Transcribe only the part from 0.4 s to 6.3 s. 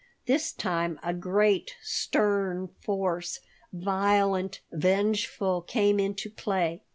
time a great, stern force, violent, vengeful, came into